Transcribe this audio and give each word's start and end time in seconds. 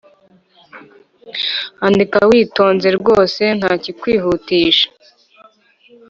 Andika 1.85 2.17
witonze 2.29 2.87
rwose 2.97 3.43
ntakikwihutisha 3.57 4.87